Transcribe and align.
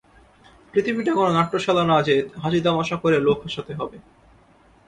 পৃথিবীটা 0.73 1.11
কোনো 1.13 1.29
নাট্যশালা 1.31 1.83
না 1.83 1.97
যে 2.01 2.15
হাসি-তামাশা 2.37 2.97
করে 2.97 3.17
লোক-হাসাতে 3.19 3.73
হবে। 3.73 3.97